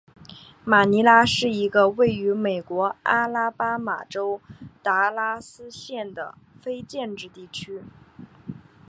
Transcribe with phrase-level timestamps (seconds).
[0.65, 4.41] 马尼拉是一个位于美国阿拉巴马州
[4.81, 7.83] 达拉斯县的非建制地区。